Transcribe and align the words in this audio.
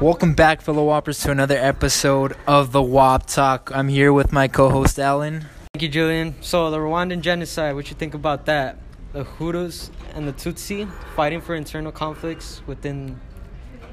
Welcome 0.00 0.34
back, 0.34 0.60
fellow 0.60 0.84
Whoppers, 0.84 1.20
to 1.20 1.30
another 1.30 1.56
episode 1.56 2.36
of 2.46 2.72
the 2.72 2.82
Wop 2.82 3.26
Talk. 3.26 3.70
I'm 3.74 3.88
here 3.88 4.12
with 4.12 4.32
my 4.32 4.48
co-host 4.48 4.98
Alan. 4.98 5.46
Thank 5.72 5.82
you, 5.82 5.88
Julian. 5.88 6.34
So 6.40 6.70
the 6.70 6.78
Rwandan 6.78 7.20
genocide, 7.20 7.74
what 7.74 7.88
you 7.88 7.96
think 7.96 8.14
about 8.14 8.46
that? 8.46 8.78
The 9.12 9.24
Hutus 9.24 9.90
and 10.14 10.26
the 10.26 10.32
Tutsi 10.32 10.90
fighting 11.14 11.40
for 11.40 11.54
internal 11.54 11.92
conflicts 11.92 12.62
within 12.66 13.20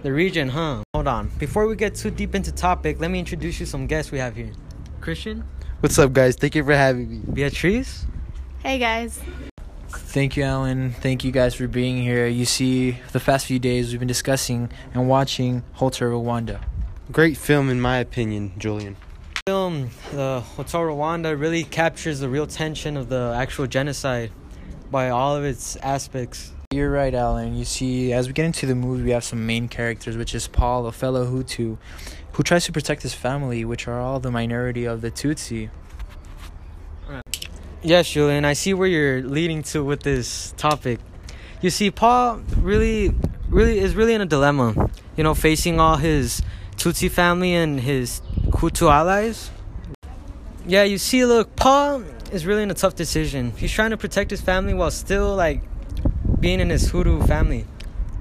the 0.02 0.12
region, 0.12 0.50
huh? 0.50 0.84
Hold 0.94 1.08
on. 1.08 1.30
Before 1.38 1.68
we 1.68 1.76
get 1.76 1.96
too 1.96 2.10
deep 2.12 2.34
into 2.36 2.52
topic, 2.52 3.00
let 3.00 3.12
me 3.12 3.20
introduce 3.20 3.60
you 3.60 3.66
some 3.66 3.86
guests 3.88 4.12
we 4.12 4.18
have 4.18 4.36
here. 4.36 4.52
Christian, 5.00 5.44
What's 5.82 5.98
up, 5.98 6.14
guys? 6.14 6.36
Thank 6.36 6.56
you 6.56 6.64
for 6.64 6.76
having 6.76 7.10
me. 7.10 7.22
Beatrice, 7.34 8.06
Hey 8.64 8.78
guys. 8.78 9.20
Thank 10.12 10.36
you, 10.36 10.44
Alan. 10.44 10.92
Thank 10.92 11.24
you 11.24 11.32
guys 11.32 11.56
for 11.56 11.70
being 11.70 12.04
here. 12.04 12.28
You 12.28 12.44
see, 12.44 12.98
the 13.14 13.20
past 13.22 13.46
few 13.46 13.60
days 13.60 13.92
we've 13.92 14.00
been 14.00 14.10
discussing 14.10 14.70
and 14.94 15.08
watching 15.08 15.64
Hotel 15.72 16.10
Rwanda. 16.10 16.60
Great 17.14 17.38
film, 17.38 17.70
in 17.70 17.80
my 17.80 18.00
opinion, 18.00 18.52
Julian. 18.58 18.98
film 19.48 19.90
the 20.12 20.42
Hotel 20.42 20.82
Rwanda 20.82 21.40
really 21.40 21.64
captures 21.64 22.20
the 22.20 22.28
real 22.28 22.46
tension 22.46 22.98
of 22.98 23.08
the 23.08 23.34
actual 23.38 23.68
genocide 23.68 24.34
by 24.92 25.12
all 25.12 25.34
of 25.34 25.46
its 25.46 25.78
aspects. 25.78 26.52
You're 26.74 26.92
right, 26.92 27.16
Alan. 27.16 27.56
You 27.56 27.64
see, 27.64 28.12
as 28.12 28.28
we 28.28 28.34
get 28.34 28.44
into 28.44 28.66
the 28.66 28.76
movie, 28.76 29.04
we 29.04 29.12
have 29.12 29.24
some 29.24 29.46
main 29.46 29.70
characters, 29.70 30.18
which 30.18 30.36
is 30.36 30.46
Paul, 30.46 30.88
a 30.88 30.92
fellow 30.92 31.26
Hutu, 31.26 31.78
who 32.34 32.44
tries 32.44 32.66
to 32.66 32.74
protect 32.74 33.04
his 33.04 33.14
family, 33.14 33.64
which 33.64 33.88
are 33.88 34.02
all 34.02 34.20
the 34.20 34.30
minority 34.30 34.84
of 34.84 35.00
the 35.00 35.10
Tutsi. 35.10 35.70
Yes, 37.84 38.12
Julian, 38.12 38.46
I 38.46 38.54
see 38.54 38.76
where 38.76 38.88
you're 38.88 39.24
leading 39.24 39.64
to 39.64 39.84
with 39.84 40.04
this 40.04 40.54
topic. 40.56 41.00
You 41.62 41.72
see, 41.72 41.90
Paul 41.90 42.42
really, 42.58 43.12
really 43.50 43.80
is 43.80 43.96
really 43.96 44.14
in 44.14 44.22
a 44.22 44.26
dilemma. 44.26 44.92
You 45.18 45.24
know, 45.24 45.34
facing 45.34 45.80
all 45.80 45.98
his 45.98 46.44
Tutsi 46.76 47.10
family 47.10 47.56
and 47.56 47.80
his 47.80 48.22
Hutu 48.50 48.92
allies. 48.92 49.50
Yeah, 50.68 50.84
you 50.84 51.00
see, 51.00 51.26
look, 51.26 51.56
Paul 51.56 52.04
is 52.32 52.46
really 52.46 52.62
in 52.62 52.70
a 52.70 52.76
tough 52.76 52.96
decision. 52.96 53.54
He's 53.58 53.72
trying 53.72 53.90
to 53.90 53.98
protect 53.98 54.30
his 54.30 54.42
family 54.42 54.76
while 54.76 54.92
still 54.92 55.36
like 55.36 55.64
being 56.40 56.60
in 56.60 56.70
his 56.70 56.92
Hutu 56.92 57.28
family. 57.28 57.66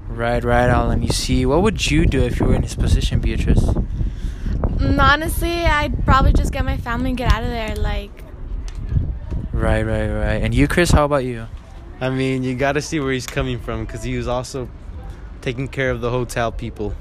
Right, 0.07 0.43
right, 0.43 0.69
Alan. 0.69 1.03
You 1.03 1.09
see, 1.09 1.45
what 1.45 1.61
would 1.61 1.89
you 1.89 2.07
do 2.07 2.23
if 2.23 2.39
you 2.39 2.47
were 2.47 2.55
in 2.55 2.63
his 2.63 2.75
position, 2.75 3.19
Beatrice? 3.19 3.63
Mm, 3.63 4.99
honestly, 4.99 5.65
I'd 5.65 6.03
probably 6.03 6.33
just 6.33 6.51
get 6.51 6.65
my 6.65 6.77
family 6.77 7.09
and 7.09 7.17
get 7.17 7.31
out 7.31 7.43
of 7.43 7.49
there. 7.49 7.75
Like, 7.75 8.23
Right, 9.61 9.83
right, 9.83 10.07
right. 10.07 10.41
And 10.41 10.55
you, 10.55 10.67
Chris, 10.67 10.89
how 10.89 11.05
about 11.05 11.23
you? 11.23 11.45
I 11.99 12.09
mean, 12.09 12.41
you 12.41 12.55
got 12.55 12.71
to 12.71 12.81
see 12.81 12.99
where 12.99 13.11
he's 13.13 13.27
coming 13.27 13.59
from 13.59 13.85
because 13.85 14.01
he 14.01 14.17
was 14.17 14.27
also 14.27 14.67
taking 15.41 15.67
care 15.67 15.91
of 15.91 16.01
the 16.01 16.09
hotel 16.09 16.51
people. 16.51 16.95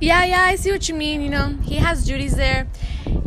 yeah, 0.00 0.24
yeah, 0.24 0.42
I 0.42 0.56
see 0.56 0.72
what 0.72 0.88
you 0.88 0.96
mean. 0.96 1.20
You 1.20 1.28
know, 1.28 1.56
he 1.62 1.76
has 1.76 2.04
duties 2.04 2.34
there. 2.34 2.66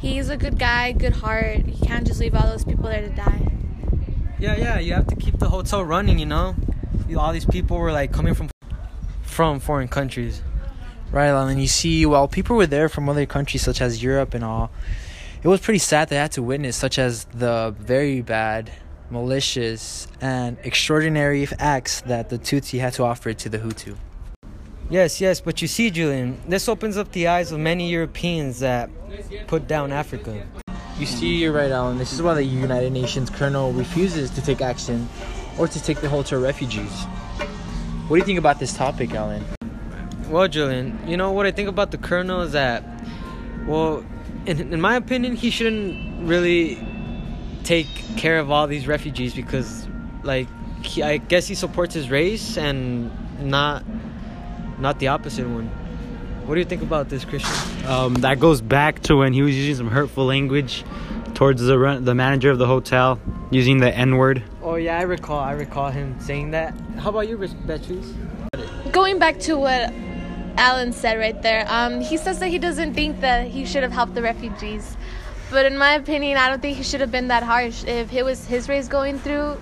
He's 0.01 0.27
a 0.27 0.35
good 0.35 0.59
guy, 0.59 0.91
good 0.91 1.13
heart. 1.13 1.65
He 1.65 1.87
can't 1.87 2.05
just 2.05 2.19
leave 2.19 2.35
all 2.35 2.45
those 2.45 2.65
people 2.65 2.83
there 2.83 2.99
to 2.99 3.09
die. 3.09 3.47
Yeah, 4.37 4.57
yeah, 4.57 4.79
you 4.79 4.93
have 4.93 5.07
to 5.07 5.15
keep 5.15 5.39
the 5.39 5.47
hotel 5.47 5.81
running, 5.81 6.19
you 6.19 6.25
know? 6.25 6.57
All 7.17 7.31
these 7.31 7.45
people 7.45 7.77
were 7.77 7.93
like 7.93 8.11
coming 8.11 8.33
from 8.33 8.49
from 9.21 9.61
foreign 9.61 9.87
countries. 9.87 10.41
Right, 11.09 11.27
Alan. 11.27 11.57
You 11.57 11.67
see, 11.67 12.05
while 12.05 12.27
people 12.27 12.57
were 12.57 12.67
there 12.67 12.89
from 12.89 13.07
other 13.07 13.25
countries 13.25 13.61
such 13.61 13.79
as 13.79 14.03
Europe 14.03 14.33
and 14.33 14.43
all, 14.43 14.71
it 15.41 15.47
was 15.47 15.61
pretty 15.61 15.79
sad 15.79 16.09
they 16.09 16.17
had 16.17 16.31
to 16.33 16.43
witness 16.43 16.75
such 16.75 16.99
as 16.99 17.25
the 17.25 17.73
very 17.79 18.21
bad, 18.21 18.71
malicious, 19.09 20.07
and 20.19 20.57
extraordinary 20.63 21.47
acts 21.59 22.01
that 22.01 22.29
the 22.29 22.37
Tutsi 22.37 22.79
had 22.79 22.93
to 22.93 23.03
offer 23.03 23.33
to 23.33 23.49
the 23.49 23.59
Hutu. 23.59 23.95
Yes, 24.89 25.21
yes, 25.21 25.39
but 25.39 25.61
you 25.61 25.67
see, 25.67 25.91
Julian, 25.91 26.41
this 26.47 26.67
opens 26.67 26.97
up 26.97 27.11
the 27.11 27.27
eyes 27.27 27.51
of 27.51 27.59
many 27.59 27.89
Europeans 27.89 28.59
that 28.59 28.89
put 29.47 29.67
down 29.67 29.91
Africa. 29.91 30.43
You 30.97 31.05
see, 31.05 31.37
you're 31.37 31.53
right, 31.53 31.71
Alan. 31.71 31.97
This 31.97 32.11
is 32.11 32.21
why 32.21 32.33
the 32.33 32.43
United 32.43 32.91
Nations 32.91 33.29
Colonel 33.29 33.71
refuses 33.71 34.29
to 34.31 34.41
take 34.41 34.61
action 34.61 35.07
or 35.57 35.67
to 35.67 35.81
take 35.81 36.01
the 36.01 36.09
Hotel 36.09 36.41
refugees. 36.41 36.91
What 38.07 38.15
do 38.15 38.19
you 38.19 38.25
think 38.25 38.39
about 38.39 38.59
this 38.59 38.73
topic, 38.75 39.13
Alan? 39.13 39.45
Well, 40.27 40.47
Julian, 40.47 40.99
you 41.07 41.15
know 41.15 41.31
what 41.31 41.45
I 41.45 41.51
think 41.51 41.69
about 41.69 41.91
the 41.91 41.97
colonel 41.97 42.41
is 42.41 42.51
that, 42.51 42.83
well, 43.65 44.03
in, 44.45 44.73
in 44.73 44.81
my 44.81 44.95
opinion, 44.95 45.35
he 45.35 45.49
shouldn't 45.49 46.27
really 46.27 46.77
take 47.63 47.87
care 48.17 48.39
of 48.39 48.49
all 48.49 48.67
these 48.67 48.87
refugees 48.87 49.33
because, 49.33 49.87
like, 50.23 50.47
he, 50.83 51.03
I 51.03 51.17
guess 51.17 51.47
he 51.47 51.55
supports 51.55 51.93
his 51.93 52.09
race 52.09 52.57
and 52.57 53.11
not 53.41 53.83
not 54.79 54.99
the 54.99 55.09
opposite 55.09 55.47
one. 55.47 55.67
What 56.45 56.55
do 56.55 56.61
you 56.61 56.65
think 56.65 56.81
about 56.81 57.09
this, 57.09 57.25
Christian? 57.25 57.85
Um, 57.85 58.13
that 58.15 58.39
goes 58.39 58.61
back 58.61 59.01
to 59.03 59.15
when 59.15 59.33
he 59.33 59.41
was 59.41 59.55
using 59.55 59.75
some 59.75 59.91
hurtful 59.91 60.25
language 60.25 60.83
towards 61.35 61.61
the 61.61 61.77
run- 61.77 62.05
the 62.05 62.15
manager 62.15 62.49
of 62.49 62.57
the 62.57 62.65
hotel, 62.65 63.19
using 63.51 63.77
the 63.79 63.93
N 63.95 64.17
word. 64.17 64.41
Oh 64.63 64.75
yeah, 64.75 64.97
I 64.97 65.03
recall. 65.03 65.39
I 65.39 65.51
recall 65.51 65.89
him 65.91 66.19
saying 66.19 66.51
that. 66.51 66.73
How 66.97 67.09
about 67.09 67.27
you, 67.27 67.37
Beatrice? 67.37 68.13
Going 68.91 69.19
back 69.19 69.39
to 69.41 69.57
what 69.57 69.93
Alan 70.59 70.91
said 70.91 71.17
right 71.17 71.41
there, 71.41 71.65
um, 71.69 72.01
he 72.01 72.17
says 72.17 72.39
that 72.39 72.47
he 72.49 72.59
doesn't 72.59 72.93
think 72.93 73.21
that 73.21 73.47
he 73.47 73.65
should 73.65 73.81
have 73.83 73.91
helped 73.93 74.13
the 74.13 74.21
refugees. 74.21 74.97
But 75.49 75.65
in 75.65 75.77
my 75.77 75.93
opinion, 75.93 76.37
I 76.37 76.49
don't 76.49 76.61
think 76.61 76.77
he 76.77 76.83
should 76.83 77.01
have 77.01 77.11
been 77.11 77.29
that 77.29 77.43
harsh. 77.43 77.83
If 77.85 78.13
it 78.13 78.23
was 78.23 78.45
his 78.45 78.67
race 78.69 78.87
going 78.87 79.17
through 79.19 79.57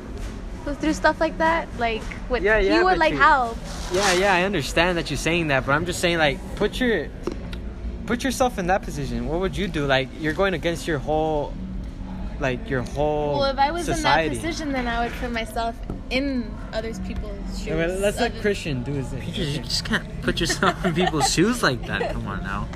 through 0.81 0.91
stuff 0.91 1.21
like 1.21 1.37
that, 1.37 1.65
like 1.79 2.01
what 2.27 2.41
Yeah, 2.41 2.59
he 2.59 2.83
would 2.83 2.97
like 2.97 3.13
you- 3.13 3.19
help. 3.19 3.57
Yeah, 3.93 4.11
yeah, 4.13 4.33
I 4.33 4.43
understand 4.43 4.97
that 4.97 5.09
you're 5.09 5.17
saying 5.17 5.47
that, 5.47 5.65
but 5.65 5.71
I'm 5.71 5.85
just 5.85 5.99
saying 6.01 6.17
like 6.17 6.39
put 6.57 6.77
your 6.81 7.07
put 8.05 8.21
yourself 8.23 8.57
in 8.59 8.67
that 8.67 8.81
position. 8.81 9.27
What 9.29 9.39
would 9.39 9.55
you 9.55 9.67
do? 9.69 9.85
Like 9.85 10.09
you're 10.19 10.33
going 10.33 10.53
against 10.55 10.85
your 10.87 10.97
whole 10.99 11.53
like 12.41 12.69
your 12.69 12.81
whole 12.81 13.39
Well, 13.39 13.45
if 13.45 13.57
I 13.59 13.71
was 13.71 13.85
society. 13.85 14.27
in 14.27 14.33
that 14.33 14.41
position, 14.41 14.71
then 14.73 14.87
I 14.89 15.03
would 15.05 15.13
put 15.21 15.31
myself 15.31 15.75
in 16.09 16.53
other 16.73 16.94
people's 16.94 17.57
shoes. 17.57 17.68
Yeah, 17.68 17.75
but 17.88 18.00
let's 18.00 18.19
let 18.19 18.31
Other- 18.31 18.41
Christian 18.41 18.84
do 18.84 18.94
his 18.94 19.07
thing. 19.07 19.28
You 19.28 19.34
thing. 19.45 19.63
just 19.63 19.85
can't 19.85 20.22
put 20.22 20.40
yourself 20.40 20.84
in 20.85 20.94
people's 20.94 21.34
shoes 21.34 21.63
like 21.63 21.85
that. 21.88 22.13
Come 22.13 22.28
on 22.28 22.44
now. 22.44 22.68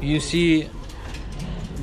You 0.00 0.20
see, 0.20 0.68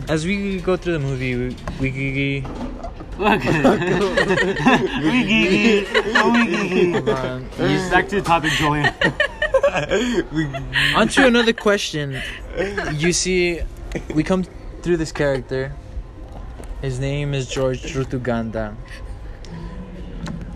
as 0.07 0.25
we 0.25 0.61
go 0.61 0.77
through 0.77 0.93
the 0.93 0.99
movie, 0.99 1.55
we, 1.79 1.91
we, 1.91 2.39
hold 2.41 2.87
oh, 7.07 7.15
on. 7.15 7.49
Back 7.89 8.07
to 8.09 8.15
the 8.17 8.21
topic, 8.23 8.51
Julian. 8.53 8.93
On 10.95 11.07
to 11.07 11.25
another 11.27 11.53
question. 11.53 12.21
You 12.93 13.13
see, 13.13 13.61
we 14.13 14.23
come 14.23 14.43
through 14.81 14.97
this 14.97 15.11
character. 15.11 15.73
His 16.81 16.99
name 16.99 17.35
is 17.35 17.47
George 17.47 17.83
Rutaganda. 17.93 18.75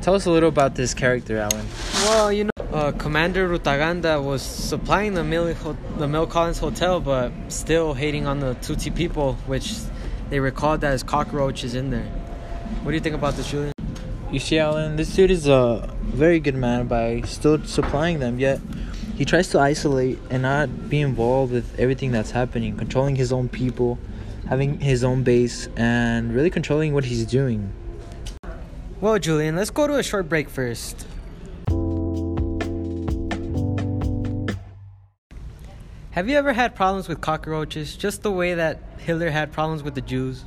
Tell 0.02 0.16
us 0.16 0.26
a 0.26 0.32
little 0.32 0.50
about 0.50 0.74
this 0.74 0.96
character, 0.96 1.38
Alan. 1.38 1.68
Well, 2.06 2.32
you 2.32 2.46
know, 2.46 2.66
uh, 2.74 2.92
Commander 2.94 3.48
Rutaganda 3.48 4.24
was 4.24 4.42
supplying 4.42 5.14
the 5.14 5.24
Mill 5.24 5.54
Ho- 5.54 5.78
the 6.00 6.08
Mille 6.08 6.26
Collines 6.26 6.58
Hotel, 6.58 7.00
but 7.00 7.32
still 7.50 7.94
hating 7.94 8.26
on 8.26 8.40
the 8.40 8.56
Tutsi 8.56 8.94
people, 8.94 9.34
which 9.46 9.76
they 10.32 10.40
recalled 10.40 10.82
that 10.82 10.94
as 10.94 11.04
cockroaches 11.04 11.76
in 11.76 11.92
there. 11.92 12.08
What 12.82 12.90
do 12.90 12.96
you 12.96 13.02
think 13.02 13.16
about 13.16 13.36
this, 13.36 13.52
Julian? 13.52 13.74
You 14.32 14.40
see, 14.40 14.58
Alan, 14.58 14.96
this 14.96 15.16
dude 15.16 15.30
is 15.30 15.48
a 15.48 15.94
very 16.02 16.40
good 16.40 16.56
man 16.56 16.88
by 16.88 17.22
still 17.22 17.64
supplying 17.66 18.18
them, 18.18 18.40
yet 18.40 18.60
he 19.16 19.26
tries 19.26 19.50
to 19.50 19.60
isolate 19.60 20.18
and 20.32 20.42
not 20.42 20.90
be 20.90 21.02
involved 21.02 21.54
with 21.54 21.80
everything 21.80 22.12
that's 22.12 22.32
happening, 22.32 22.76
controlling 22.76 23.16
his 23.16 23.32
own 23.32 23.48
people, 23.48 24.00
having 24.48 24.80
his 24.80 25.04
own 25.04 25.24
base, 25.24 25.68
and 25.76 26.34
really 26.34 26.50
controlling 26.50 26.94
what 26.94 27.06
he's 27.06 27.26
doing. 27.26 27.72
Well, 29.02 29.20
Julian, 29.20 29.56
let's 29.56 29.70
go 29.70 29.88
to 29.88 29.96
a 29.96 30.04
short 30.04 30.30
break 30.30 30.50
first. 30.50 31.06
Have 36.12 36.30
you 36.30 36.38
ever 36.38 36.54
had 36.54 36.76
problems 36.76 37.10
with 37.10 37.20
cockroaches 37.20 37.98
just 37.98 38.24
the 38.24 38.32
way 38.32 38.54
that 38.54 38.80
Hitler 39.00 39.32
had 39.32 39.52
problems 39.52 39.84
with 39.84 39.96
the 39.96 40.02
Jews? 40.02 40.46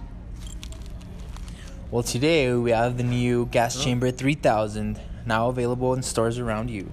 Well, 1.90 2.02
today 2.02 2.54
we 2.54 2.70
have 2.70 2.96
the 2.96 3.02
new 3.02 3.46
Gas 3.46 3.78
oh. 3.78 3.84
Chamber 3.84 4.10
3000, 4.10 4.98
now 5.26 5.48
available 5.48 5.92
in 5.92 6.02
stores 6.02 6.38
around 6.38 6.70
you. 6.70 6.90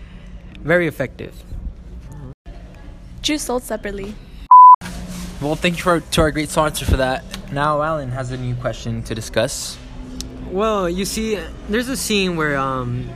Very 0.60 0.86
effective. 0.86 1.42
Juice 3.20 3.42
sold 3.42 3.62
separately. 3.62 4.14
Well, 5.40 5.54
thank 5.54 5.76
you 5.76 5.82
for, 5.82 6.00
to 6.00 6.20
our 6.22 6.30
great 6.30 6.48
sponsor 6.48 6.86
for 6.86 6.96
that. 6.96 7.22
Now, 7.52 7.82
Alan 7.82 8.10
has 8.10 8.30
a 8.30 8.38
new 8.38 8.54
question 8.54 9.02
to 9.04 9.14
discuss. 9.14 9.76
Well, 10.50 10.88
you 10.88 11.04
see, 11.04 11.38
there's 11.68 11.88
a 11.88 11.96
scene 11.96 12.36
where 12.36 12.56
um, 12.56 13.10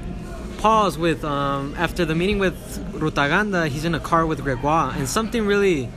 Paul's 0.59 0.99
with 0.99 1.25
um, 1.25 1.75
after 1.79 2.05
the 2.05 2.15
meeting 2.15 2.39
with 2.39 2.55
Rutaganda, 2.93 3.69
he's 3.69 3.87
in 3.87 3.95
a 3.95 4.01
car 4.01 4.27
with 4.27 4.43
Gregoire, 4.43 4.93
and 4.95 5.09
something 5.09 5.47
really, 5.47 5.89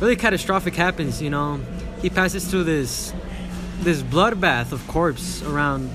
really 0.00 0.16
catastrophic 0.16 0.74
happens. 0.74 1.22
You 1.22 1.30
know, 1.30 1.60
he 2.02 2.10
passes 2.10 2.46
through 2.46 2.64
this 2.64 3.14
this 3.80 4.02
bloodbath 4.02 4.72
of 4.72 4.86
corpse 4.86 5.42
around 5.42 5.90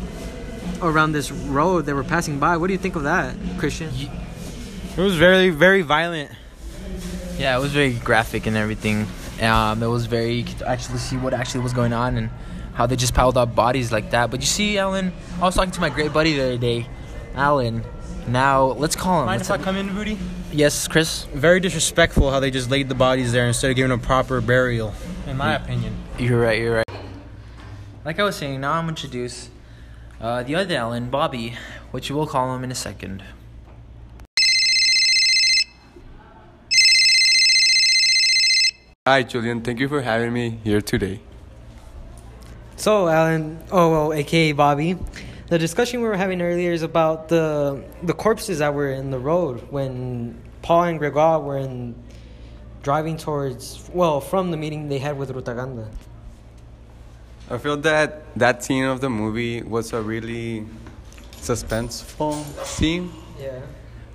around 0.81 1.11
this 1.11 1.31
road 1.31 1.85
they 1.85 1.93
were 1.93 2.03
passing 2.03 2.39
by. 2.39 2.57
What 2.57 2.67
do 2.67 2.73
you 2.73 2.79
think 2.79 2.95
of 2.95 3.03
that, 3.03 3.35
Christian? 3.59 3.91
It 4.97 5.01
was 5.01 5.15
very, 5.15 5.49
very 5.49 5.83
violent. 5.83 6.31
Yeah, 7.37 7.55
it 7.57 7.61
was 7.61 7.71
very 7.71 7.93
graphic 7.93 8.47
and 8.47 8.57
everything. 8.57 9.07
Um, 9.41 9.81
it 9.81 9.87
was 9.87 10.05
very 10.05 10.33
you 10.33 10.43
could 10.43 10.61
actually 10.63 10.99
see 10.99 11.17
what 11.17 11.33
actually 11.33 11.61
was 11.61 11.73
going 11.73 11.93
on 11.93 12.17
and 12.17 12.29
how 12.73 12.85
they 12.85 12.95
just 12.95 13.13
piled 13.13 13.37
up 13.37 13.55
bodies 13.55 13.91
like 13.91 14.11
that. 14.11 14.31
But 14.31 14.41
you 14.41 14.45
see, 14.47 14.77
Alan, 14.77 15.13
I 15.37 15.41
was 15.41 15.55
talking 15.55 15.71
to 15.71 15.81
my 15.81 15.89
great 15.89 16.11
buddy 16.13 16.33
the 16.35 16.43
other 16.43 16.57
day, 16.57 16.87
Alan. 17.35 17.83
Now 18.27 18.65
let's 18.65 18.95
call 18.95 19.21
him. 19.21 19.25
Mind 19.25 19.39
Let's 19.39 19.49
if 19.49 19.59
I 19.59 19.63
come 19.63 19.75
in, 19.75 19.93
Booty? 19.93 20.17
yes, 20.51 20.87
Chris. 20.87 21.23
Very 21.33 21.59
disrespectful 21.59 22.29
how 22.31 22.39
they 22.39 22.51
just 22.51 22.69
laid 22.69 22.87
the 22.89 22.95
bodies 22.95 23.31
there 23.31 23.47
instead 23.47 23.71
of 23.71 23.75
giving 23.75 23.89
them 23.89 23.99
a 23.99 24.03
proper 24.03 24.39
burial, 24.41 24.93
in 25.25 25.37
my 25.37 25.55
opinion. 25.55 25.95
You're 26.19 26.39
right. 26.41 26.59
You're 26.59 26.75
right. 26.75 26.85
Like 28.05 28.19
I 28.19 28.23
was 28.23 28.35
saying, 28.35 28.61
now 28.61 28.73
I'm 28.73 28.81
gonna 28.83 28.89
introduce 28.89 29.49
uh, 30.21 30.43
the 30.43 30.55
other 30.55 30.75
Alan, 30.75 31.09
Bobby, 31.09 31.55
which 31.91 32.11
we'll 32.11 32.27
call 32.27 32.55
him 32.55 32.63
in 32.63 32.71
a 32.71 32.75
second. 32.75 33.23
Hi, 39.09 39.23
Julian. 39.23 39.61
Thank 39.61 39.79
you 39.79 39.87
for 39.87 40.03
having 40.03 40.31
me 40.33 40.59
here 40.63 40.81
today. 40.81 41.19
So, 42.75 43.07
Alan, 43.07 43.57
oh 43.71 43.89
well, 43.89 44.13
aka 44.13 44.51
Bobby, 44.51 44.97
the 45.47 45.57
discussion 45.57 46.01
we 46.01 46.07
were 46.07 46.15
having 46.15 46.43
earlier 46.43 46.71
is 46.73 46.83
about 46.83 47.27
the 47.27 47.83
the 48.03 48.13
corpses 48.13 48.59
that 48.59 48.71
were 48.71 48.91
in 48.91 49.09
the 49.09 49.17
road 49.17 49.65
when 49.71 50.37
Paul 50.61 50.83
and 50.83 50.99
Gregoire 50.99 51.39
were 51.39 51.57
in 51.57 51.95
driving 52.83 53.17
towards 53.17 53.89
well 53.91 54.21
from 54.21 54.51
the 54.51 54.57
meeting 54.57 54.89
they 54.89 54.99
had 54.99 55.17
with 55.17 55.33
Rutaganda. 55.33 55.89
I 57.49 57.57
feel 57.57 57.77
that 57.77 58.21
that 58.37 58.63
scene 58.63 58.85
of 58.85 59.01
the 59.01 59.09
movie 59.09 59.63
was 59.63 59.91
a 59.91 60.03
really 60.03 60.67
suspenseful 61.41 62.45
scene. 62.63 63.09
Yeah. 63.41 63.61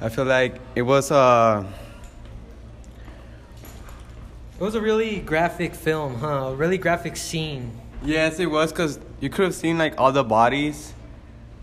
I 0.00 0.08
feel 0.08 0.24
like 0.24 0.60
it 0.76 0.82
was 0.82 1.10
a 1.10 1.66
It 4.58 4.62
was 4.62 4.74
a 4.74 4.80
really 4.80 5.20
graphic 5.20 5.74
film, 5.74 6.16
huh? 6.16 6.26
A 6.52 6.54
really 6.54 6.78
graphic 6.78 7.16
scene. 7.16 7.72
yes, 8.04 8.38
it 8.38 8.46
was 8.46 8.70
because 8.72 8.98
you 9.20 9.28
could 9.28 9.44
have 9.46 9.54
seen 9.54 9.78
like 9.78 9.94
all 9.98 10.12
the 10.12 10.22
bodies 10.24 10.92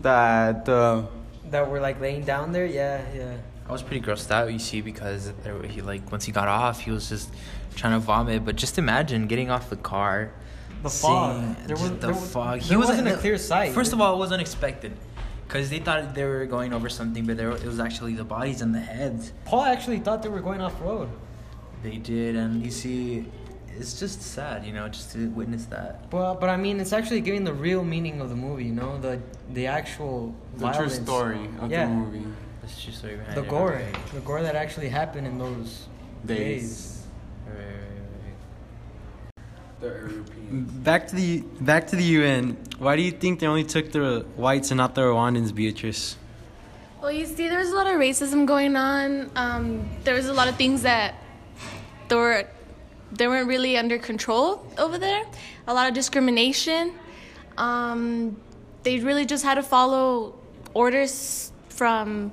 that 0.00 0.68
uh, 0.68 1.02
That 1.50 1.70
were 1.70 1.80
like 1.80 2.00
laying 2.00 2.24
down 2.24 2.52
there. 2.52 2.66
Yeah, 2.66 3.02
yeah. 3.14 3.36
I 3.68 3.72
was 3.72 3.82
pretty 3.82 4.04
grossed 4.04 4.30
out, 4.30 4.52
you 4.52 4.58
see, 4.58 4.80
because 4.82 5.32
there, 5.44 5.62
he 5.62 5.80
like 5.80 6.10
once 6.12 6.24
he 6.24 6.32
got 6.32 6.48
off, 6.48 6.80
he 6.80 6.90
was 6.90 7.08
just 7.08 7.32
trying 7.76 7.94
to 7.94 7.98
vomit. 8.00 8.44
But 8.44 8.56
just 8.56 8.76
imagine 8.78 9.26
getting 9.26 9.50
off 9.50 9.70
the 9.70 9.76
car, 9.76 10.32
The 10.82 10.90
fog. 10.90 11.40
seeing 11.40 11.66
There 11.66 11.76
was- 11.76 11.90
the 11.90 11.96
there 11.96 12.10
was- 12.14 12.30
fog. 12.32 12.60
there 12.62 12.78
wasn't 12.78 13.06
in 13.06 13.14
a 13.14 13.16
clear 13.16 13.38
sight. 13.38 13.72
First 13.72 13.92
of 13.94 14.00
all, 14.02 14.14
it 14.14 14.18
was 14.18 14.32
unexpected, 14.32 14.92
because 15.46 15.70
they 15.70 15.78
thought 15.78 16.14
they 16.14 16.24
were 16.24 16.44
going 16.44 16.74
over 16.74 16.90
something, 16.90 17.24
but 17.24 17.36
there 17.38 17.52
it 17.52 17.64
was 17.64 17.80
actually 17.80 18.14
the 18.14 18.24
bodies 18.24 18.60
and 18.60 18.74
the 18.74 18.80
heads. 18.80 19.32
Paul 19.46 19.62
actually 19.64 20.00
thought 20.00 20.22
they 20.22 20.28
were 20.28 20.40
going 20.42 20.60
off 20.60 20.78
road. 20.82 21.08
They 21.82 21.96
did, 21.96 22.36
and 22.36 22.64
you 22.64 22.70
see, 22.70 23.24
it's 23.76 23.98
just 23.98 24.22
sad, 24.22 24.64
you 24.64 24.72
know, 24.72 24.88
just 24.88 25.12
to 25.12 25.28
witness 25.30 25.64
that. 25.66 26.04
Well, 26.12 26.34
but 26.36 26.48
I 26.48 26.56
mean, 26.56 26.78
it's 26.80 26.92
actually 26.92 27.20
giving 27.20 27.44
the 27.44 27.52
real 27.54 27.82
meaning 27.84 28.20
of 28.20 28.28
the 28.28 28.36
movie. 28.36 28.64
You 28.64 28.72
know, 28.72 28.98
the 28.98 29.20
the 29.52 29.66
actual 29.66 30.34
the 30.56 30.70
true 30.72 30.88
story 30.88 31.48
of 31.60 31.70
Yeah. 31.70 31.86
the 31.86 31.92
movie. 31.92 32.26
That's 32.60 32.80
just 32.80 32.98
story 32.98 33.16
behind 33.16 33.36
The 33.36 33.42
it. 33.42 33.48
gore, 33.48 33.70
Right, 33.72 33.96
the 34.14 34.20
gore 34.20 34.42
that 34.42 34.54
actually 34.54 34.88
happened 34.90 35.26
in 35.26 35.38
those 35.38 35.86
days. 36.24 36.62
Days. 36.62 37.06
right, 37.48 37.56
right, 37.56 37.66
right, 37.66 38.32
right. 39.36 39.40
The 39.80 39.86
European. 39.88 40.66
Back 40.84 41.08
to 41.08 41.16
the 41.16 41.40
back 41.60 41.86
to 41.88 41.96
the 41.96 42.04
UN. 42.04 42.56
Why 42.78 42.94
do 42.94 43.02
you 43.02 43.10
think 43.10 43.40
they 43.40 43.46
only 43.48 43.64
took 43.64 43.90
the 43.90 44.24
whites 44.36 44.70
and 44.70 44.78
not 44.78 44.94
the 44.94 45.00
Rwandans, 45.02 45.52
Beatrice? 45.52 46.16
Well, 47.00 47.10
you 47.10 47.26
see, 47.26 47.48
there 47.48 47.58
was 47.58 47.70
a 47.70 47.74
lot 47.74 47.88
of 47.88 47.94
racism 47.94 48.46
going 48.46 48.76
on. 48.76 49.28
Um, 49.34 49.88
there 50.04 50.14
was 50.14 50.28
a 50.28 50.32
lot 50.32 50.46
of 50.46 50.54
things 50.54 50.82
that 50.82 51.14
they 52.12 52.18
were 52.18 52.44
they 53.10 53.26
weren't 53.26 53.48
really 53.48 53.78
under 53.78 53.96
control 53.96 54.66
over 54.76 54.98
there. 54.98 55.24
A 55.66 55.72
lot 55.72 55.88
of 55.88 55.94
discrimination. 55.94 56.92
Um, 57.56 58.36
they 58.82 58.98
really 58.98 59.24
just 59.24 59.44
had 59.44 59.54
to 59.54 59.62
follow 59.62 60.34
orders 60.74 61.52
from 61.70 62.32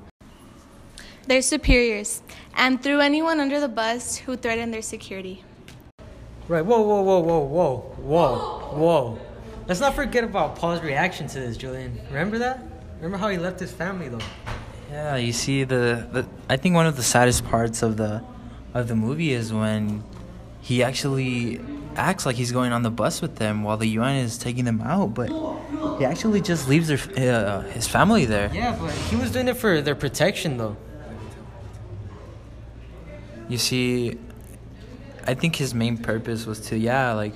their 1.28 1.42
superiors 1.42 2.22
and 2.56 2.84
threw 2.84 3.00
anyone 3.00 3.40
under 3.40 3.62
the 3.62 3.70
bus 3.70 4.18
who 4.18 4.36
threatened 4.36 4.74
their 4.74 4.81
security. 4.81 5.46
Right. 6.50 6.66
Whoa, 6.66 6.81
whoa, 6.81 7.02
whoa, 7.02 7.20
whoa, 7.20 7.40
whoa, 7.40 7.78
whoa, 7.98 8.38
whoa. 8.74 9.20
Let's 9.66 9.80
not 9.80 9.96
forget 9.96 10.26
about 10.26 10.58
Paul's 10.58 10.81
reaction 10.81 11.28
to 11.28 11.40
this, 11.40 11.56
Julian. 11.56 11.98
Remember 12.10 12.38
that? 12.40 12.60
Remember 12.98 13.18
how 13.18 13.30
he 13.30 13.38
left 13.38 13.62
his 13.62 13.72
family 13.72 14.10
though? 14.10 14.28
Yeah, 14.92 15.16
you 15.16 15.31
see 15.31 15.64
the, 15.64 16.06
the 16.12 16.28
I 16.50 16.58
think 16.58 16.76
one 16.76 16.86
of 16.86 16.98
the 16.98 17.04
saddest 17.04 17.46
parts 17.46 17.81
of 17.81 17.96
the 17.96 18.22
of 18.74 18.88
the 18.88 18.95
movie 18.95 19.31
is 19.31 19.51
when 19.51 20.04
he 20.62 20.83
actually 20.83 21.60
acts 21.95 22.25
like 22.25 22.36
he's 22.36 22.51
going 22.51 22.71
on 22.71 22.83
the 22.83 22.92
bus 22.92 23.21
with 23.21 23.36
them 23.38 23.63
while 23.63 23.77
the 23.77 23.88
UN 23.88 24.18
is 24.18 24.38
taking 24.38 24.66
them 24.66 24.81
out, 24.81 25.13
but 25.13 25.30
he 25.98 26.06
actually 26.06 26.42
just 26.42 26.69
leaves 26.69 26.88
their 26.88 27.00
uh, 27.36 27.62
his 27.62 27.88
family 27.88 28.25
there. 28.25 28.50
Yeah, 28.54 28.77
but 28.80 28.92
he 28.92 29.16
was 29.16 29.31
doing 29.31 29.48
it 29.48 29.57
for 29.57 29.81
their 29.81 29.95
protection 29.95 30.57
though. 30.57 30.77
You 33.48 33.57
see, 33.57 34.18
I 35.25 35.33
think 35.33 35.56
his 35.56 35.74
main 35.74 35.98
purpose 35.98 36.45
was 36.45 36.60
to 36.68 36.77
yeah, 36.77 37.13
like 37.13 37.33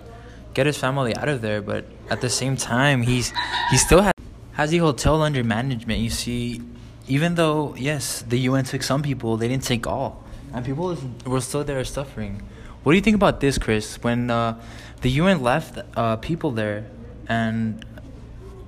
get 0.54 0.66
his 0.66 0.78
family 0.78 1.16
out 1.16 1.28
of 1.28 1.42
there, 1.42 1.62
but 1.62 1.86
at 2.10 2.22
the 2.22 2.30
same 2.30 2.56
time, 2.56 3.02
he's 3.02 3.34
he 3.72 3.78
still 3.78 4.02
has 4.02 4.14
has 4.54 4.70
the 4.70 4.78
hotel 4.78 5.22
under 5.22 5.44
management. 5.44 6.00
You 6.00 6.10
see, 6.12 6.62
even 7.08 7.36
though 7.36 7.76
yes, 7.76 8.22
the 8.22 8.38
UN 8.42 8.64
took 8.64 8.84
some 8.84 9.02
people, 9.02 9.38
they 9.38 9.48
didn't 9.48 9.64
take 9.64 9.88
all, 9.88 10.23
and 10.54 10.66
people 10.66 10.92
is- 10.92 11.04
were 11.26 11.42
still 11.42 11.64
there 11.64 11.84
suffering. 11.84 12.42
What 12.84 12.92
do 12.92 12.96
you 12.98 13.02
think 13.02 13.16
about 13.16 13.40
this, 13.40 13.58
Chris? 13.58 13.96
When 14.04 14.30
uh, 14.30 14.62
the 15.02 15.10
UN 15.12 15.42
left 15.42 15.80
uh, 15.96 16.18
people 16.18 16.52
there, 16.52 16.86
and 17.28 17.86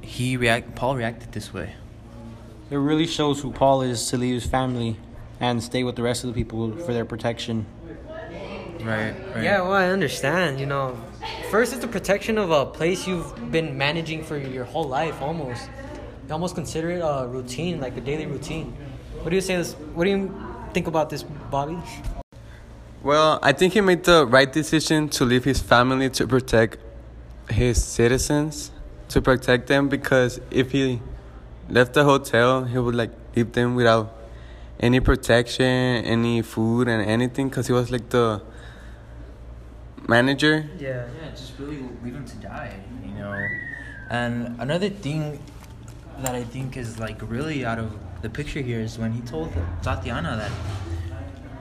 he 0.01 0.37
react, 0.37 0.75
Paul 0.75 0.95
reacted 0.95 1.31
this 1.31 1.53
way. 1.53 1.75
It 2.69 2.77
really 2.77 3.05
shows 3.05 3.41
who 3.41 3.51
Paul 3.51 3.81
is 3.81 4.07
to 4.09 4.17
leave 4.17 4.35
his 4.35 4.45
family 4.45 4.97
and 5.39 5.61
stay 5.61 5.83
with 5.83 5.95
the 5.95 6.01
rest 6.03 6.23
of 6.23 6.33
the 6.33 6.33
people 6.33 6.71
for 6.77 6.93
their 6.93 7.05
protection. 7.05 7.65
Right. 8.81 9.13
right. 9.33 9.43
Yeah, 9.43 9.61
well, 9.61 9.73
I 9.73 9.87
understand. 9.87 10.59
You 10.59 10.65
know, 10.65 10.97
first 11.49 11.73
it's 11.73 11.81
the 11.81 11.87
protection 11.87 12.37
of 12.37 12.51
a 12.51 12.65
place 12.65 13.07
you've 13.07 13.51
been 13.51 13.77
managing 13.77 14.23
for 14.23 14.37
your 14.37 14.63
whole 14.63 14.87
life, 14.87 15.21
almost. 15.21 15.69
You 16.27 16.33
almost 16.33 16.55
consider 16.55 16.91
it 16.91 16.99
a 16.99 17.27
routine, 17.27 17.79
like 17.79 17.97
a 17.97 18.01
daily 18.01 18.25
routine. 18.25 18.75
What 19.21 19.29
do 19.29 19.35
you 19.35 19.41
say? 19.41 19.57
This? 19.57 19.73
What 19.73 20.05
do 20.05 20.11
you 20.11 20.54
think 20.75 20.87
about 20.87 21.09
this, 21.09 21.23
Bobby? 21.23 21.77
Well, 23.01 23.39
I 23.41 23.53
think 23.53 23.71
he 23.73 23.79
made 23.79 24.03
the 24.03 24.27
right 24.27 24.51
decision 24.51 25.07
to 25.15 25.23
leave 25.23 25.45
his 25.45 25.61
family 25.61 26.09
to 26.09 26.27
protect 26.27 26.77
his 27.49 27.81
citizens, 27.81 28.71
to 29.07 29.21
protect 29.21 29.67
them 29.67 29.87
because 29.87 30.41
if 30.51 30.71
he 30.71 30.99
left 31.69 31.93
the 31.93 32.03
hotel, 32.03 32.65
he 32.65 32.77
would 32.77 32.93
like 32.93 33.11
leave 33.37 33.53
them 33.53 33.75
without 33.75 34.13
any 34.81 34.99
protection, 34.99 36.03
any 36.15 36.41
food, 36.41 36.89
and 36.89 37.01
anything 37.07 37.47
because 37.47 37.67
he 37.67 37.73
was 37.73 37.89
like 37.89 38.09
the 38.09 38.41
manager. 40.09 40.69
Yeah. 40.77 41.07
Yeah, 41.21 41.29
just 41.31 41.53
really 41.57 41.79
leave 42.03 42.15
him 42.15 42.25
to 42.25 42.35
die, 42.37 42.73
you 43.05 43.13
know. 43.13 43.47
And 44.09 44.59
another 44.59 44.89
thing 44.89 45.39
that 46.19 46.35
I 46.35 46.43
think 46.43 46.75
is 46.75 46.99
like 46.99 47.21
really 47.21 47.63
out 47.63 47.79
of 47.79 47.95
the 48.21 48.29
picture 48.29 48.61
here 48.61 48.79
is 48.79 48.97
when 48.97 49.11
he 49.11 49.21
told 49.21 49.53
Tatiana 49.81 50.35
that 50.37 50.51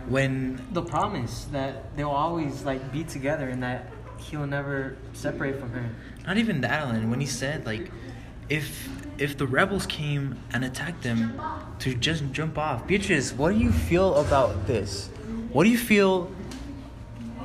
when 0.08 0.60
The 0.72 0.82
promise 0.82 1.46
that 1.52 1.96
they'll 1.96 2.10
always 2.10 2.64
like 2.64 2.92
be 2.92 3.04
together 3.04 3.48
and 3.48 3.62
that 3.62 3.90
he'll 4.18 4.46
never 4.46 4.96
separate 5.12 5.58
from 5.58 5.70
her. 5.70 5.90
not 6.26 6.36
even 6.36 6.60
that 6.60 6.70
Alan, 6.70 7.10
when 7.10 7.20
he 7.20 7.26
said 7.26 7.66
like 7.66 7.90
if 8.48 8.88
if 9.16 9.38
the 9.38 9.46
rebels 9.46 9.86
came 9.86 10.36
and 10.52 10.64
attacked 10.64 11.02
them 11.02 11.40
to 11.78 11.94
just 11.94 12.30
jump 12.32 12.58
off. 12.58 12.86
Beatrice, 12.86 13.32
what 13.32 13.52
do 13.52 13.58
you 13.58 13.70
feel 13.70 14.16
about 14.16 14.66
this? 14.66 15.08
What 15.52 15.64
do 15.64 15.70
you 15.70 15.78
feel 15.78 16.30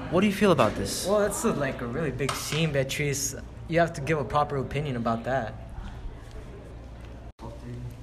what 0.10 0.22
do 0.22 0.28
you 0.28 0.34
feel 0.34 0.52
about 0.52 0.76
this? 0.76 1.06
Well, 1.06 1.20
that's 1.20 1.44
like 1.46 1.82
a 1.82 1.86
really 1.86 2.12
big 2.12 2.32
scene, 2.32 2.72
Beatrice. 2.72 3.36
You 3.68 3.80
have 3.80 3.94
to 3.94 4.02
give 4.02 4.18
a 4.18 4.24
proper 4.24 4.58
opinion 4.58 4.96
about 4.96 5.24
that. 5.26 5.54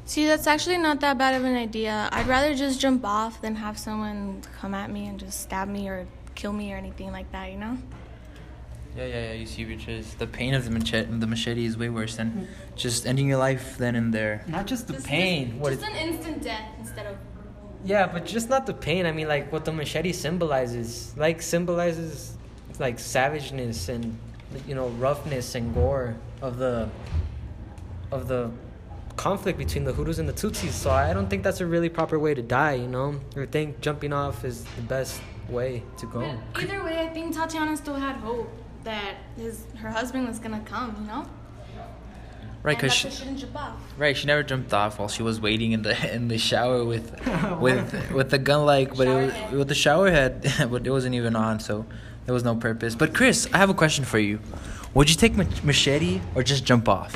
See, 0.07 0.25
that's 0.25 0.47
actually 0.47 0.79
not 0.79 1.01
that 1.01 1.19
bad 1.19 1.35
of 1.35 1.45
an 1.45 1.57
idea. 1.57 2.09
I'd 2.13 2.29
rather 2.29 2.55
just 2.55 2.81
jump 2.81 3.05
off 3.05 3.43
than 3.43 3.57
have 3.57 3.77
someone 3.77 4.41
come 4.61 4.73
at 4.73 4.89
me 4.89 5.09
and 5.09 5.19
just 5.19 5.41
stab 5.41 5.69
me 5.69 5.89
or 5.89 6.07
kill 6.37 6.53
me 6.53 6.73
or 6.73 6.77
anything 6.77 7.11
like 7.11 7.31
that, 7.33 7.51
you 7.51 7.59
know? 7.59 7.77
Yeah, 8.97 9.07
yeah, 9.07 9.15
yeah. 9.15 9.33
You 9.33 9.47
see, 9.47 9.65
Beatrice, 9.65 10.15
the 10.15 10.29
pain 10.29 10.55
of 10.55 10.65
the 10.65 10.71
machete, 10.71 11.11
the 11.11 11.27
machete 11.27 11.67
is 11.67 11.77
way 11.77 11.89
worse 11.89 12.17
than 12.17 12.31
mm-hmm. 12.31 12.45
just 12.77 13.05
ending 13.05 13.29
your 13.29 13.39
life 13.39 13.77
then 13.79 13.97
and 13.97 14.15
there. 14.15 14.45
Not 14.47 14.67
just 14.67 14.87
the 14.87 14.95
pain. 14.95 15.59
What 15.59 15.73
it- 15.73 15.83
an 15.83 15.97
instant 15.97 16.41
death 16.41 16.71
instead 16.79 17.07
of. 17.07 17.17
Yeah, 17.85 18.07
but 18.07 18.25
just 18.25 18.49
not 18.49 18.65
the 18.65 18.75
pain. 18.75 19.07
I 19.07 19.13
mean, 19.13 19.27
like 19.27 19.53
what 19.53 19.65
the 19.65 19.73
machete 19.73 20.13
symbolizes. 20.13 21.15
Like 21.17 21.43
symbolizes 21.43 22.37
like 22.79 22.99
savageness 22.99 23.89
and 23.89 24.17
you 24.67 24.75
know 24.75 24.89
roughness 24.89 25.55
and 25.55 25.75
gore 25.75 26.17
of 26.41 26.59
the 26.59 26.89
of 28.11 28.29
the 28.29 28.51
conflict 29.17 29.59
between 29.59 29.85
the 29.85 29.93
Hutus 29.93 30.19
and 30.19 30.29
the 30.29 30.33
Tutsis. 30.33 30.73
So 30.73 30.91
I 30.91 31.13
don't 31.13 31.29
think 31.29 31.43
that's 31.43 31.61
a 31.61 31.67
really 31.67 31.89
proper 31.89 32.19
way 32.19 32.35
to 32.35 32.43
die. 32.43 32.75
You 32.75 32.89
know, 32.89 33.21
I 33.37 33.47
think 33.47 33.81
jumping 33.81 34.13
off 34.13 34.45
is 34.45 34.65
the 34.77 34.83
best 34.83 35.21
way 35.49 35.83
to 35.99 36.07
go. 36.07 36.39
But 36.53 36.65
either 36.65 36.83
way, 36.85 37.01
I 37.01 37.09
think 37.09 37.35
Tatiana 37.35 37.77
still 37.77 37.95
had 37.95 38.17
hope 38.17 38.51
that 38.85 39.17
his 39.37 39.65
her 39.79 39.91
husband 39.91 40.29
was 40.29 40.39
gonna 40.39 40.63
come. 40.65 40.97
You 41.01 41.07
know. 41.07 41.27
Right, 42.63 42.77
cause 42.77 42.93
she, 42.93 43.09
she 43.11 43.23
didn't 43.23 43.39
jump 43.39 43.55
off. 43.55 43.77
right, 43.97 44.17
she 44.17 44.27
never 44.27 44.43
jumped 44.43 44.75
off 44.75 44.99
while 44.99 45.07
she 45.07 45.23
was 45.23 45.41
waiting 45.41 45.71
in 45.71 45.83
the 45.83 46.13
in 46.13 46.27
the 46.27 46.37
shower 46.37 46.85
with 46.85 47.13
with 47.61 48.11
with 48.11 48.31
the 48.31 48.39
gun 48.39 48.67
like, 48.67 48.97
but 48.97 49.07
it 49.07 49.15
was, 49.15 49.53
with 49.53 49.69
the 49.69 49.75
shower 49.77 50.11
head, 50.11 50.53
but 50.71 50.85
it 50.85 50.91
wasn't 50.91 51.15
even 51.15 51.37
on, 51.37 51.61
so 51.61 51.87
there 52.25 52.35
was 52.35 52.43
no 52.43 52.57
purpose. 52.57 52.97
But 52.97 53.15
Chris, 53.15 53.49
I 53.53 53.59
have 53.59 53.71
a 53.71 53.75
question 53.75 54.05
for 54.05 54.19
you. 54.19 54.41
Would 54.95 55.09
you 55.09 55.15
take 55.15 55.37
mach- 55.37 55.63
machete 55.63 56.21
or 56.35 56.43
just 56.43 56.65
jump 56.65 56.89
off? 56.89 57.15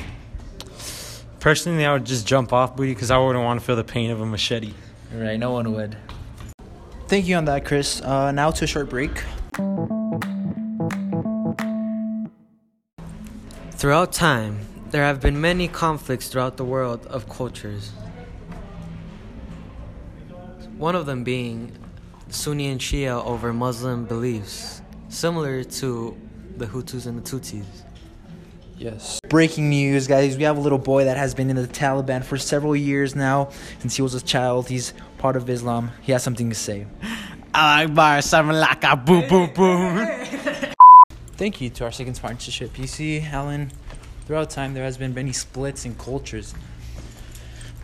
Personally, 1.41 1.87
I 1.87 1.95
would 1.95 2.05
just 2.05 2.27
jump 2.27 2.53
off 2.53 2.77
booty 2.77 2.93
because 2.93 3.11
I 3.11 3.17
wouldn't 3.17 3.43
want 3.43 3.59
to 3.61 3.65
feel 3.65 3.75
the 3.75 3.83
pain 3.83 4.11
of 4.11 4.21
a 4.21 4.27
machete. 4.27 4.75
Right, 5.15 5.39
no 5.39 5.53
one 5.53 5.73
would. 5.73 5.97
Thank 7.09 7.27
you 7.27 7.37
on 7.37 7.47
that, 7.47 7.65
Chris. 7.65 8.03
Uh, 8.03 8.31
now 8.31 8.51
to 8.51 8.65
a 8.65 8.67
short 8.67 8.91
break. 8.91 9.25
Throughout 13.73 14.13
time, 14.13 14.61
there 14.91 15.03
have 15.03 15.23
been 15.23 15.41
many 15.41 15.67
conflicts 15.67 16.29
throughout 16.29 16.59
the 16.59 16.65
world 16.65 17.07
of 17.07 17.27
cultures. 17.27 17.93
One 20.77 20.95
of 20.95 21.07
them 21.07 21.25
being 21.25 21.73
Sunni 22.29 22.69
and 22.69 22.81
Shia 22.81 23.25
over 23.25 23.55
Muslim 23.55 24.05
beliefs, 24.05 24.83
similar 25.09 25.65
to 25.65 26.17
the 26.59 26.67
Hutus 26.67 27.07
and 27.07 27.19
the 27.19 27.23
Tutsis. 27.23 27.65
Yes. 28.81 29.21
Breaking 29.29 29.69
news, 29.69 30.07
guys. 30.07 30.39
We 30.39 30.45
have 30.45 30.57
a 30.57 30.61
little 30.61 30.79
boy 30.79 31.05
that 31.05 31.19
has 31.19 31.35
been 31.35 31.51
in 31.51 31.57
the 31.57 31.69
Taliban 31.69 32.25
for 32.25 32.39
several 32.39 32.75
years 32.75 33.15
now. 33.15 33.51
Since 33.81 33.97
he 33.97 34.01
was 34.01 34.15
a 34.15 34.23
child, 34.23 34.71
he's 34.71 34.95
part 35.19 35.37
of 35.37 35.51
Islam. 35.51 35.91
He 36.01 36.13
has 36.13 36.23
something 36.23 36.49
to 36.49 36.55
say. 36.55 36.87
Akbar, 37.53 38.21
Samalaka, 38.21 39.05
boom, 39.05 39.29
boom, 39.29 39.53
boom. 39.53 40.73
Thank 41.37 41.61
you 41.61 41.69
to 41.69 41.85
our 41.85 41.93
second 41.93 42.15
sponsorship. 42.15 42.79
You 42.79 42.87
see, 42.87 43.21
Alan, 43.21 43.71
throughout 44.25 44.49
time 44.49 44.73
there 44.73 44.85
has 44.85 44.97
been 44.97 45.13
many 45.13 45.35
splits 45.35 45.85
in 45.85 45.95
cultures. 45.97 46.55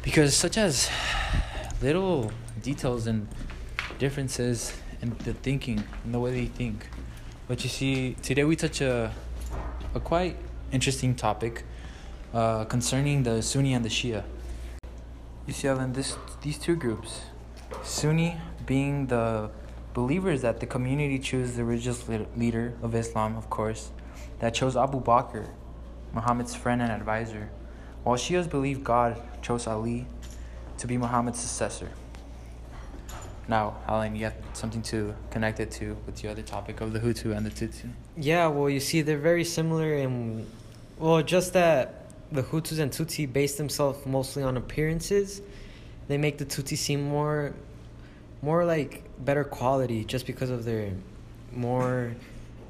Because 0.02 0.34
such 0.34 0.56
as 0.56 0.88
little 1.82 2.32
details 2.62 3.06
and 3.06 3.28
differences 3.98 4.72
in 5.02 5.14
the 5.24 5.34
thinking 5.34 5.84
and 6.04 6.14
the 6.14 6.20
way 6.20 6.30
they 6.30 6.46
think. 6.46 6.88
But 7.48 7.64
you 7.64 7.68
see, 7.68 8.16
today 8.22 8.44
we 8.44 8.56
touch 8.56 8.80
a 8.80 9.12
a 9.94 10.00
quite 10.00 10.36
interesting 10.72 11.14
topic 11.14 11.64
uh, 12.34 12.64
concerning 12.64 13.22
the 13.22 13.42
Sunni 13.42 13.74
and 13.74 13.84
the 13.84 13.88
Shia. 13.88 14.24
You 15.46 15.52
see, 15.52 15.68
Alan, 15.68 15.92
this 15.92 16.16
these 16.42 16.58
two 16.58 16.76
groups, 16.76 17.22
Sunni 17.82 18.36
being 18.66 19.06
the 19.06 19.50
believers 19.94 20.42
that 20.42 20.60
the 20.60 20.66
community 20.66 21.18
chose 21.18 21.56
the 21.56 21.64
religious 21.64 22.08
leader 22.36 22.74
of 22.82 22.94
Islam, 22.94 23.36
of 23.36 23.48
course, 23.48 23.90
that 24.40 24.54
chose 24.54 24.76
Abu 24.76 25.00
Bakr, 25.00 25.46
Muhammad's 26.12 26.54
friend 26.54 26.82
and 26.82 26.90
advisor, 26.90 27.48
while 28.04 28.16
Shias 28.16 28.50
believe 28.50 28.84
God 28.84 29.20
chose 29.42 29.66
Ali 29.66 30.06
to 30.78 30.86
be 30.86 30.98
Muhammad's 30.98 31.40
successor. 31.40 31.88
Now, 33.48 33.76
Alan, 33.86 34.16
you 34.16 34.24
have 34.24 34.34
something 34.54 34.82
to 34.82 35.14
connect 35.30 35.60
it 35.60 35.70
to 35.72 35.96
with 36.04 36.16
the 36.16 36.28
other 36.30 36.42
topic 36.42 36.80
of 36.80 36.92
the 36.92 36.98
Hutu 36.98 37.36
and 37.36 37.46
the 37.46 37.50
Tutsi. 37.50 37.90
Yeah, 38.16 38.48
well, 38.48 38.68
you 38.68 38.80
see, 38.80 39.02
they're 39.02 39.18
very 39.18 39.44
similar 39.44 39.94
in, 39.94 40.46
well, 40.98 41.22
just 41.22 41.52
that 41.52 42.06
the 42.32 42.42
Hutus 42.42 42.80
and 42.80 42.90
Tutsi 42.90 43.32
base 43.32 43.54
themselves 43.56 44.04
mostly 44.04 44.42
on 44.42 44.56
appearances. 44.56 45.42
They 46.08 46.18
make 46.18 46.38
the 46.38 46.44
Tutsi 46.44 46.76
seem 46.76 47.08
more, 47.08 47.54
more 48.42 48.64
like 48.64 49.04
better 49.24 49.44
quality 49.44 50.04
just 50.04 50.26
because 50.26 50.50
of 50.50 50.64
their 50.64 50.90
more 51.52 52.14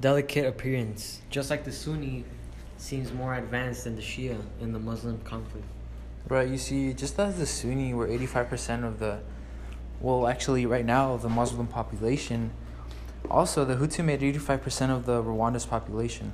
delicate 0.01 0.47
appearance. 0.47 1.23
Just 1.31 1.49
like 1.49 1.65
the 1.65 1.73
Sunni 1.73 2.25
seems 2.77 3.13
more 3.13 3.35
advanced 3.35 3.85
than 3.85 3.97
the 3.97 4.03
Shia 4.03 4.39
in 4.61 4.73
the 4.73 4.79
Muslim 4.79 5.19
conflict. 5.23 5.67
Right, 6.29 6.49
you 6.49 6.59
see, 6.59 6.93
just 6.93 7.19
as 7.19 7.39
the 7.39 7.47
Sunni 7.47 7.95
were 7.95 8.09
85% 8.09 8.85
of 8.85 8.99
the, 8.99 9.21
well, 10.01 10.27
actually, 10.27 10.67
right 10.67 10.85
now, 10.85 11.17
the 11.17 11.29
Muslim 11.29 11.67
population, 11.67 12.51
also 13.31 13.65
the 13.65 13.77
Hutu 13.77 14.05
made 14.05 14.21
85% 14.21 14.91
of 14.91 15.07
the 15.07 15.23
Rwanda's 15.23 15.67
population. 15.67 16.33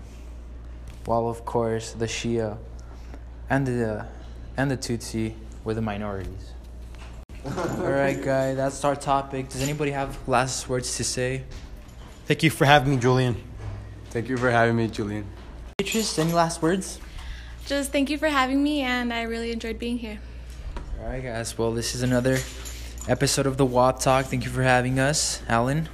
While, 1.05 1.29
of 1.29 1.45
course, 1.45 1.93
the 1.93 2.07
Shia 2.07 2.59
and 3.49 3.67
the, 3.67 4.07
and 4.57 4.71
the 4.71 4.77
Tutsi 4.77 5.35
were 5.65 5.75
the 5.75 5.83
minorities. 5.83 6.53
Alright, 7.47 8.23
guys, 8.23 8.57
that's 8.57 8.85
our 8.85 8.95
topic. 8.95 9.49
Does 9.49 9.63
anybody 9.63 9.91
have 9.91 10.17
last 10.29 10.69
words 10.69 10.97
to 10.97 11.05
say? 11.05 11.45
Thank 12.27 12.43
you 12.43 12.51
for 12.51 12.65
having 12.65 12.95
me, 12.95 12.97
Julian. 12.99 13.37
Thank 14.11 14.29
you 14.29 14.37
for 14.37 14.51
having 14.51 14.77
me, 14.77 14.89
Julian. 14.89 15.27
Beatrice, 15.79 16.19
any 16.19 16.33
last 16.33 16.63
words? 16.63 17.01
Just 17.67 17.91
thank 17.91 18.11
you 18.11 18.19
for 18.19 18.29
having 18.29 18.63
me, 18.63 18.83
and 18.83 19.13
I 19.13 19.23
really 19.23 19.51
enjoyed 19.51 19.79
being 19.79 19.99
here. 19.99 20.21
Alright, 21.01 21.25
guys, 21.25 21.57
well, 21.59 21.73
this 21.73 21.95
is 21.95 22.03
another 22.03 22.39
episode 23.09 23.47
of 23.47 23.57
the 23.57 23.67
WAP 23.67 24.01
Talk. 24.01 24.27
Thank 24.27 24.45
you 24.45 24.51
for 24.51 24.63
having 24.63 24.99
us. 24.99 25.43
Alan? 25.49 25.89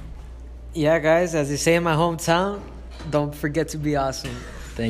Yeah, 0.73 0.99
guys, 0.99 1.33
as 1.35 1.49
they 1.49 1.55
say 1.55 1.75
in 1.75 1.83
my 1.83 1.95
hometown, 1.95 2.61
don't 3.09 3.33
forget 3.33 3.69
to 3.69 3.77
be 3.77 3.95
awesome. 3.95 4.35